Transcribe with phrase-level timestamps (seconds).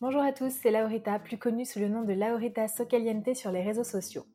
[0.00, 3.64] Bonjour à tous, c'est Laurita, plus connue sous le nom de Laurita Socaliente sur les
[3.64, 4.26] réseaux sociaux.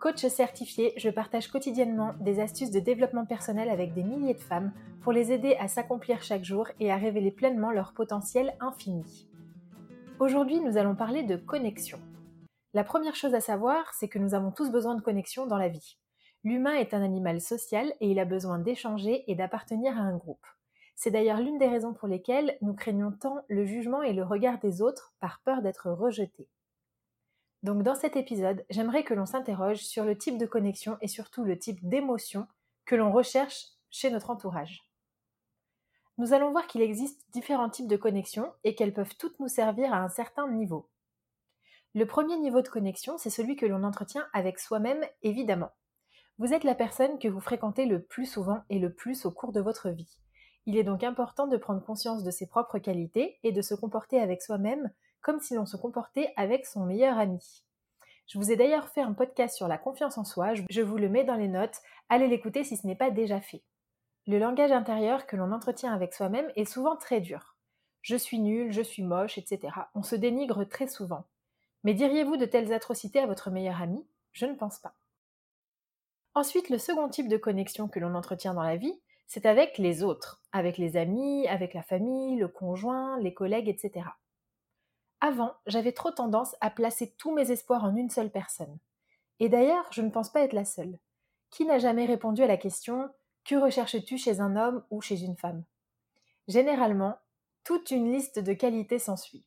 [0.00, 4.72] Coach certifié, je partage quotidiennement des astuces de développement personnel avec des milliers de femmes
[5.02, 9.28] pour les aider à s'accomplir chaque jour et à révéler pleinement leur potentiel infini.
[10.18, 12.00] Aujourd'hui, nous allons parler de connexion.
[12.74, 15.68] La première chose à savoir, c'est que nous avons tous besoin de connexion dans la
[15.68, 15.96] vie.
[16.42, 20.44] L'humain est un animal social et il a besoin d'échanger et d'appartenir à un groupe.
[21.00, 24.58] C'est d'ailleurs l'une des raisons pour lesquelles nous craignons tant le jugement et le regard
[24.58, 26.48] des autres par peur d'être rejetés.
[27.62, 31.44] Donc dans cet épisode, j'aimerais que l'on s'interroge sur le type de connexion et surtout
[31.44, 32.48] le type d'émotion
[32.84, 34.90] que l'on recherche chez notre entourage.
[36.18, 39.94] Nous allons voir qu'il existe différents types de connexions et qu'elles peuvent toutes nous servir
[39.94, 40.90] à un certain niveau.
[41.94, 45.70] Le premier niveau de connexion, c'est celui que l'on entretient avec soi-même, évidemment.
[46.38, 49.52] Vous êtes la personne que vous fréquentez le plus souvent et le plus au cours
[49.52, 50.18] de votre vie.
[50.68, 54.20] Il est donc important de prendre conscience de ses propres qualités et de se comporter
[54.20, 54.90] avec soi-même
[55.22, 57.64] comme si l'on se comportait avec son meilleur ami.
[58.26, 61.08] Je vous ai d'ailleurs fait un podcast sur la confiance en soi, je vous le
[61.08, 61.78] mets dans les notes,
[62.10, 63.62] allez l'écouter si ce n'est pas déjà fait.
[64.26, 67.56] Le langage intérieur que l'on entretient avec soi-même est souvent très dur.
[68.02, 69.72] Je suis nul, je suis moche, etc.
[69.94, 71.24] On se dénigre très souvent.
[71.82, 74.06] Mais diriez-vous de telles atrocités à votre meilleur ami?
[74.32, 74.94] Je ne pense pas.
[76.34, 80.02] Ensuite, le second type de connexion que l'on entretient dans la vie, c'est avec les
[80.02, 84.06] autres, avec les amis, avec la famille, le conjoint, les collègues, etc.
[85.20, 88.78] Avant, j'avais trop tendance à placer tous mes espoirs en une seule personne.
[89.38, 90.98] Et d'ailleurs, je ne pense pas être la seule.
[91.50, 93.10] Qui n'a jamais répondu à la question
[93.44, 95.64] que recherches-tu chez un homme ou chez une femme?
[96.48, 97.16] Généralement,
[97.64, 99.44] toute une liste de qualités s'ensuit.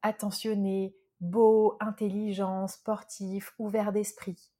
[0.00, 4.50] Attentionné, beau, intelligent, sportif, ouvert d'esprit.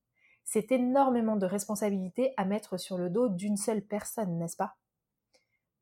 [0.51, 4.77] C'est énormément de responsabilités à mettre sur le dos d'une seule personne, n'est-ce pas?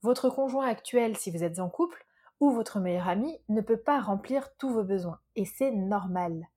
[0.03, 2.05] Votre conjoint actuel, si vous êtes en couple,
[2.41, 6.49] ou votre meilleur ami, ne peut pas remplir tous vos besoins, et c'est normal.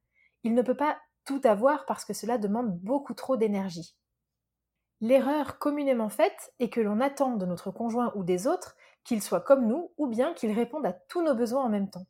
[0.41, 3.95] Il ne peut pas tout avoir parce que cela demande beaucoup trop d'énergie.
[5.01, 9.41] L'erreur communément faite est que l'on attend de notre conjoint ou des autres qu'il soit
[9.41, 12.07] comme nous ou bien qu'il réponde à tous nos besoins en même temps.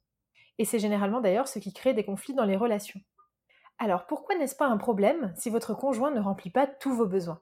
[0.59, 3.01] Et c'est généralement d'ailleurs ce qui crée des conflits dans les relations.
[3.79, 7.41] Alors pourquoi n'est-ce pas un problème si votre conjoint ne remplit pas tous vos besoins?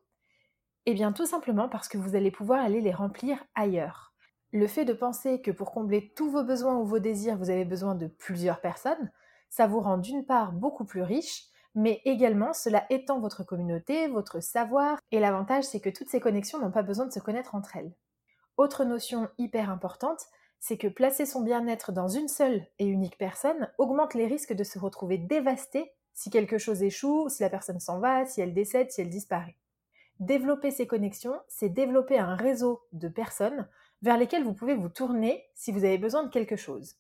[0.86, 4.14] Eh bien tout simplement parce que vous allez pouvoir aller les remplir ailleurs.
[4.52, 7.66] Le fait de penser que pour combler tous vos besoins ou vos désirs vous avez
[7.66, 9.12] besoin de plusieurs personnes,
[9.50, 14.40] ça vous rend d'une part beaucoup plus riche, mais également cela étend votre communauté, votre
[14.40, 17.76] savoir, et l'avantage c'est que toutes ces connexions n'ont pas besoin de se connaître entre
[17.78, 17.96] elles.
[18.58, 20.22] Autre notion hyper importante,
[20.60, 24.64] c'est que placer son bien-être dans une seule et unique personne augmente les risques de
[24.64, 28.90] se retrouver dévasté si quelque chose échoue, si la personne s'en va, si elle décède,
[28.90, 29.56] si elle disparaît.
[30.20, 33.70] Développer ces connexions, c'est développer un réseau de personnes
[34.02, 36.96] vers lesquelles vous pouvez vous tourner si vous avez besoin de quelque chose.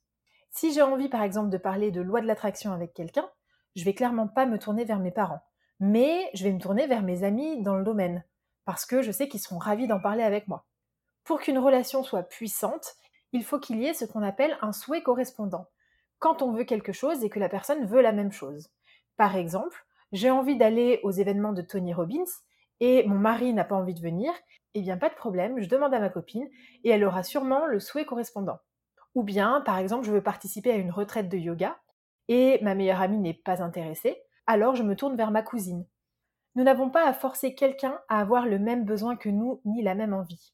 [0.51, 3.27] Si j'ai envie par exemple de parler de loi de l'attraction avec quelqu'un,
[3.75, 5.41] je vais clairement pas me tourner vers mes parents,
[5.79, 8.23] mais je vais me tourner vers mes amis dans le domaine,
[8.65, 10.67] parce que je sais qu'ils seront ravis d'en parler avec moi.
[11.23, 12.93] Pour qu'une relation soit puissante,
[13.31, 15.65] il faut qu'il y ait ce qu'on appelle un souhait correspondant,
[16.19, 18.69] quand on veut quelque chose et que la personne veut la même chose.
[19.17, 22.31] Par exemple, j'ai envie d'aller aux événements de Tony Robbins
[22.79, 24.31] et mon mari n'a pas envie de venir,
[24.73, 26.47] eh bien pas de problème, je demande à ma copine
[26.83, 28.59] et elle aura sûrement le souhait correspondant.
[29.15, 31.77] Ou bien, par exemple, je veux participer à une retraite de yoga
[32.27, 35.85] et ma meilleure amie n'est pas intéressée, alors je me tourne vers ma cousine.
[36.55, 39.95] Nous n'avons pas à forcer quelqu'un à avoir le même besoin que nous ni la
[39.95, 40.53] même envie.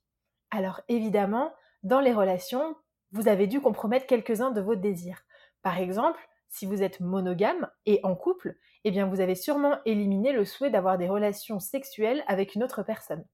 [0.51, 1.51] Alors évidemment,
[1.83, 2.75] dans les relations,
[3.11, 5.23] vous avez dû compromettre quelques-uns de vos désirs.
[5.61, 6.19] Par exemple,
[6.53, 10.69] si vous êtes monogame et en couple, eh bien vous avez sûrement éliminé le souhait
[10.69, 13.25] d'avoir des relations sexuelles avec une autre personne.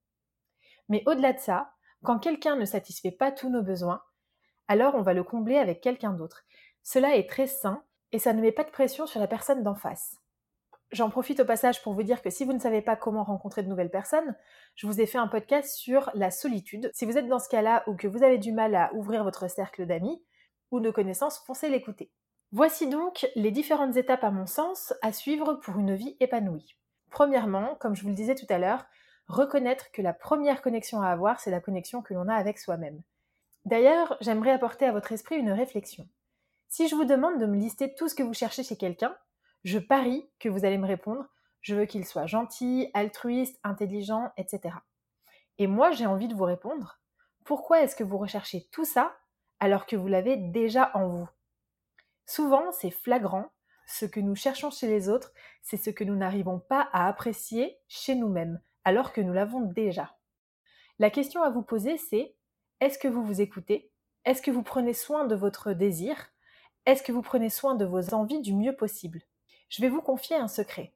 [0.87, 4.01] Mais au-delà de ça, quand quelqu'un ne satisfait pas tous nos besoins,
[4.69, 6.45] alors on va le combler avec quelqu'un d'autre.
[6.81, 7.83] Cela est très sain
[8.13, 10.15] et ça ne met pas de pression sur la personne d'en face.
[10.93, 13.63] J'en profite au passage pour vous dire que si vous ne savez pas comment rencontrer
[13.63, 14.33] de nouvelles personnes,
[14.75, 16.89] je vous ai fait un podcast sur la solitude.
[16.93, 19.49] Si vous êtes dans ce cas-là ou que vous avez du mal à ouvrir votre
[19.49, 20.23] cercle d'amis
[20.71, 22.13] ou de connaissances, foncez l'écouter.
[22.51, 26.75] Voici donc les différentes étapes à mon sens à suivre pour une vie épanouie.
[27.11, 28.85] Premièrement, comme je vous le disais tout à l'heure,
[29.27, 33.01] reconnaître que la première connexion à avoir, c'est la connexion que l'on a avec soi-même.
[33.65, 36.07] D'ailleurs, j'aimerais apporter à votre esprit une réflexion.
[36.69, 39.15] Si je vous demande de me lister tout ce que vous cherchez chez quelqu'un,
[39.63, 41.29] je parie que vous allez me répondre
[41.61, 44.75] je veux qu'il soit gentil, altruiste, intelligent, etc.
[45.57, 46.99] Et moi, j'ai envie de vous répondre
[47.43, 49.15] pourquoi est-ce que vous recherchez tout ça
[49.59, 51.29] alors que vous l'avez déjà en vous?
[52.29, 53.47] Souvent, c'est flagrant.
[53.87, 55.33] Ce que nous cherchons chez les autres,
[55.63, 60.15] c'est ce que nous n'arrivons pas à apprécier chez nous-mêmes, alors que nous l'avons déjà.
[60.99, 62.35] La question à vous poser, c'est
[62.81, 63.91] est-ce que vous vous écoutez?
[64.25, 66.29] Est-ce que vous prenez soin de votre désir?
[66.85, 69.23] Est-ce que vous prenez soin de vos envies du mieux possible?
[69.69, 70.93] Je vais vous confier un secret.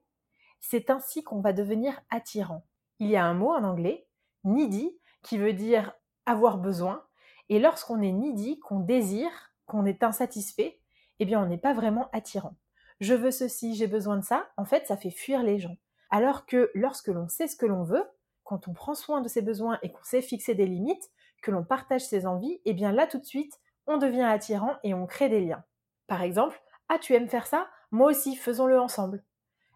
[0.60, 2.64] C'est ainsi qu'on va devenir attirant.
[3.00, 4.08] Il y a un mot en anglais,
[4.44, 5.94] needy, qui veut dire
[6.28, 7.04] avoir besoin,
[7.50, 9.32] et lorsqu'on est needy, qu'on désire,
[9.66, 10.80] qu'on est insatisfait,
[11.20, 12.56] eh bien on n'est pas vraiment attirant.
[13.00, 15.78] Je veux ceci, j'ai besoin de ça, en fait ça fait fuir les gens.
[16.10, 18.04] Alors que lorsque l'on sait ce que l'on veut,
[18.44, 21.12] quand on prend soin de ses besoins et qu'on sait fixer des limites,
[21.42, 24.94] que l'on partage ses envies, eh bien là tout de suite, on devient attirant et
[24.94, 25.64] on crée des liens.
[26.08, 27.68] Par exemple, ah tu aimes faire ça?
[27.92, 29.24] Moi aussi, faisons-le ensemble.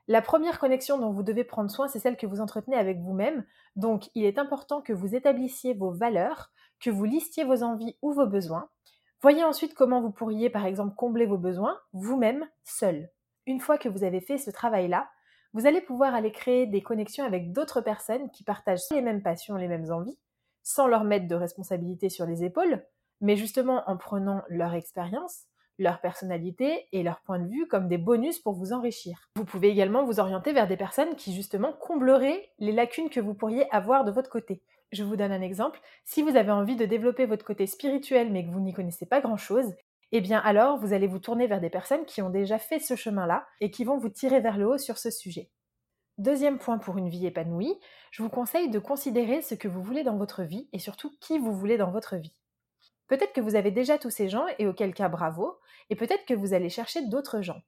[0.07, 3.45] La première connexion dont vous devez prendre soin, c'est celle que vous entretenez avec vous-même.
[3.75, 8.13] Donc, il est important que vous établissiez vos valeurs, que vous listiez vos envies ou
[8.13, 8.69] vos besoins.
[9.21, 13.09] Voyez ensuite comment vous pourriez, par exemple, combler vos besoins vous-même, seul.
[13.47, 15.09] Une fois que vous avez fait ce travail-là,
[15.53, 19.55] vous allez pouvoir aller créer des connexions avec d'autres personnes qui partagent les mêmes passions,
[19.55, 20.19] les mêmes envies,
[20.61, 22.85] sans leur mettre de responsabilité sur les épaules,
[23.21, 25.45] mais justement en prenant leur expérience,
[25.79, 29.31] leur personnalité et leur point de vue comme des bonus pour vous enrichir.
[29.35, 33.33] Vous pouvez également vous orienter vers des personnes qui justement combleraient les lacunes que vous
[33.33, 34.61] pourriez avoir de votre côté.
[34.91, 35.81] Je vous donne un exemple.
[36.05, 39.21] Si vous avez envie de développer votre côté spirituel mais que vous n'y connaissez pas
[39.21, 39.73] grand-chose,
[40.11, 42.95] eh bien alors vous allez vous tourner vers des personnes qui ont déjà fait ce
[42.95, 45.51] chemin-là et qui vont vous tirer vers le haut sur ce sujet.
[46.17, 47.77] Deuxième point pour une vie épanouie,
[48.11, 51.37] je vous conseille de considérer ce que vous voulez dans votre vie et surtout qui
[51.37, 52.33] vous voulez dans votre vie.
[53.07, 55.59] Peut-être que vous avez déjà tous ces gens et auquel cas bravo,
[55.89, 57.61] et peut-être que vous allez chercher d'autres gens.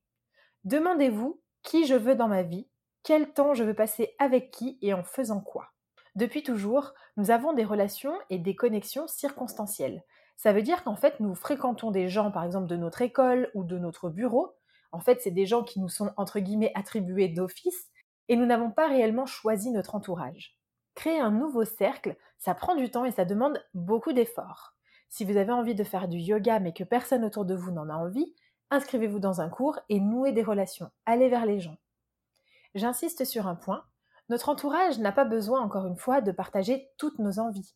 [0.64, 2.68] Demandez-vous qui je veux dans ma vie,
[3.04, 5.72] quel temps je veux passer avec qui et en faisant quoi.
[6.16, 10.04] Depuis toujours, nous avons des relations et des connexions circonstancielles.
[10.38, 13.64] Ça veut dire qu'en fait, nous fréquentons des gens, par exemple, de notre école ou
[13.64, 14.56] de notre bureau.
[14.92, 17.90] En fait, c'est des gens qui nous sont, entre guillemets, attribués d'office,
[18.30, 20.58] et nous n'avons pas réellement choisi notre entourage.
[20.96, 24.76] Créer un nouveau cercle, ça prend du temps et ça demande beaucoup d'efforts.
[25.10, 27.90] Si vous avez envie de faire du yoga mais que personne autour de vous n'en
[27.90, 28.36] a envie,
[28.70, 30.92] inscrivez-vous dans un cours et nouez des relations.
[31.06, 31.78] Allez vers les gens.
[32.76, 33.84] J'insiste sur un point.
[34.30, 37.76] Notre entourage n'a pas besoin, encore une fois, de partager toutes nos envies.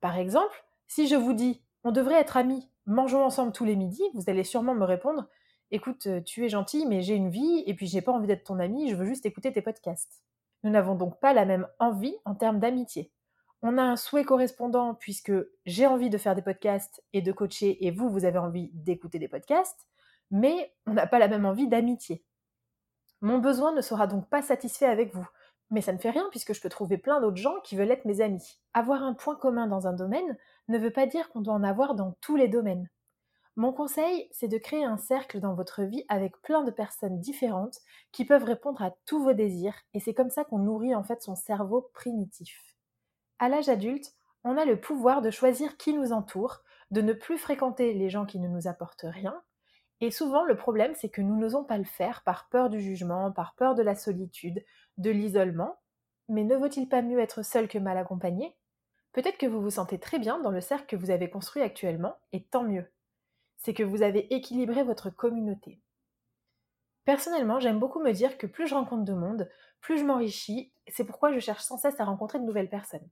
[0.00, 4.04] Par exemple, si je vous dis on devrait être amis, mangeons ensemble tous les midis,
[4.14, 5.26] vous allez sûrement me répondre
[5.72, 8.58] écoute, tu es gentil, mais j'ai une vie et puis j'ai pas envie d'être ton
[8.58, 10.20] ami, je veux juste écouter tes podcasts.
[10.64, 13.12] Nous n'avons donc pas la même envie en termes d'amitié
[13.62, 15.32] on a un souhait correspondant puisque
[15.66, 19.18] j'ai envie de faire des podcasts et de coacher et vous, vous avez envie d'écouter
[19.18, 19.86] des podcasts,
[20.30, 22.24] mais on n'a pas la même envie d'amitié.
[23.20, 25.28] Mon besoin ne sera donc pas satisfait avec vous,
[25.70, 28.04] mais ça ne fait rien puisque je peux trouver plein d'autres gens qui veulent être
[28.04, 28.58] mes amis.
[28.74, 30.36] Avoir un point commun dans un domaine
[30.68, 32.88] ne veut pas dire qu'on doit en avoir dans tous les domaines.
[33.56, 37.78] Mon conseil, c'est de créer un cercle dans votre vie avec plein de personnes différentes
[38.12, 41.20] qui peuvent répondre à tous vos désirs, et c'est comme ça qu'on nourrit en fait
[41.20, 42.76] son cerveau primitif.
[43.38, 47.38] À l'âge adulte, on a le pouvoir de choisir qui nous entoure, de ne plus
[47.38, 49.42] fréquenter les gens qui ne nous apportent rien.
[50.00, 53.30] Et souvent, le problème, c'est que nous n'osons pas le faire par peur du jugement,
[53.30, 54.64] par peur de la solitude,
[55.00, 55.78] de l'isolement.
[56.28, 58.56] Mais ne vaut-il pas mieux être seul que mal accompagné?
[59.12, 62.16] Peut-être que vous vous sentez très bien dans le cercle que vous avez construit actuellement,
[62.32, 62.86] et tant mieux.
[63.56, 65.80] C'est que vous avez équilibré votre communauté.
[67.04, 71.04] Personnellement, j'aime beaucoup me dire que plus je rencontre de monde, plus je m'enrichis, c'est
[71.04, 73.08] pourquoi je cherche sans cesse à rencontrer de nouvelles personnes.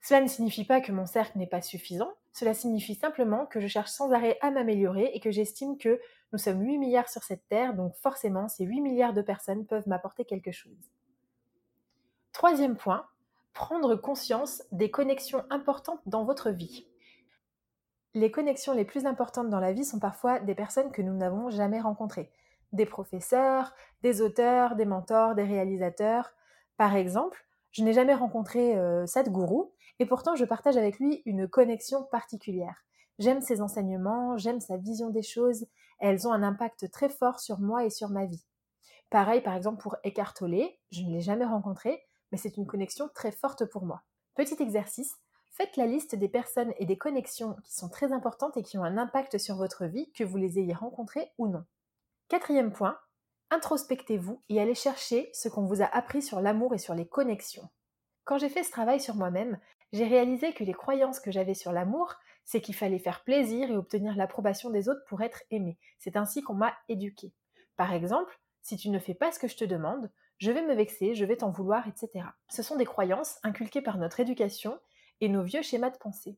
[0.00, 3.66] Cela ne signifie pas que mon cercle n'est pas suffisant, cela signifie simplement que je
[3.66, 6.00] cherche sans arrêt à m'améliorer et que j'estime que
[6.32, 9.88] nous sommes 8 milliards sur cette Terre, donc forcément ces 8 milliards de personnes peuvent
[9.88, 10.90] m'apporter quelque chose.
[12.34, 13.06] Troisième point,
[13.52, 16.84] prendre conscience des connexions importantes dans votre vie.
[18.12, 21.48] Les connexions les plus importantes dans la vie sont parfois des personnes que nous n'avons
[21.50, 22.32] jamais rencontrées.
[22.72, 23.72] Des professeurs,
[24.02, 26.32] des auteurs, des mentors, des réalisateurs.
[26.76, 29.68] Par exemple, je n'ai jamais rencontré euh, Sadhguru,
[30.00, 32.84] et pourtant je partage avec lui une connexion particulière.
[33.20, 35.66] J'aime ses enseignements, j'aime sa vision des choses,
[36.00, 38.44] elles ont un impact très fort sur moi et sur ma vie.
[39.08, 42.02] Pareil par exemple pour Eckhart Tolle, je ne l'ai jamais rencontré,
[42.34, 44.02] mais c'est une connexion très forte pour moi.
[44.34, 45.20] Petit exercice,
[45.52, 48.82] faites la liste des personnes et des connexions qui sont très importantes et qui ont
[48.82, 51.64] un impact sur votre vie, que vous les ayez rencontrées ou non.
[52.26, 52.98] Quatrième point,
[53.50, 57.70] introspectez-vous et allez chercher ce qu'on vous a appris sur l'amour et sur les connexions.
[58.24, 59.60] Quand j'ai fait ce travail sur moi-même,
[59.92, 63.76] j'ai réalisé que les croyances que j'avais sur l'amour, c'est qu'il fallait faire plaisir et
[63.76, 65.78] obtenir l'approbation des autres pour être aimé.
[66.00, 67.32] C'est ainsi qu'on m'a éduqué.
[67.76, 70.10] Par exemple, si tu ne fais pas ce que je te demande,
[70.44, 72.26] je vais me vexer, je vais t'en vouloir, etc.
[72.50, 74.78] Ce sont des croyances inculquées par notre éducation
[75.22, 76.36] et nos vieux schémas de pensée.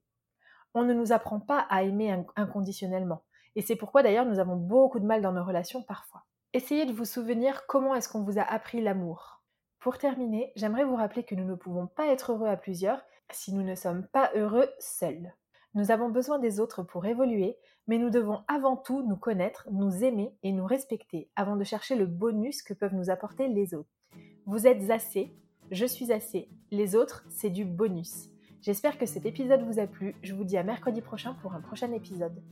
[0.74, 3.24] On ne nous apprend pas à aimer inconditionnellement.
[3.56, 6.24] Et c'est pourquoi d'ailleurs nous avons beaucoup de mal dans nos relations parfois.
[6.52, 9.42] Essayez de vous souvenir comment est-ce qu'on vous a appris l'amour.
[9.80, 13.52] Pour terminer, j'aimerais vous rappeler que nous ne pouvons pas être heureux à plusieurs si
[13.52, 15.34] nous ne sommes pas heureux seuls.
[15.74, 20.04] Nous avons besoin des autres pour évoluer, mais nous devons avant tout nous connaître, nous
[20.04, 23.90] aimer et nous respecter avant de chercher le bonus que peuvent nous apporter les autres.
[24.46, 25.34] Vous êtes assez,
[25.70, 28.28] je suis assez, les autres, c'est du bonus.
[28.60, 31.60] J'espère que cet épisode vous a plu, je vous dis à mercredi prochain pour un
[31.60, 32.42] prochain épisode.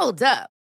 [0.00, 0.59] Hold up.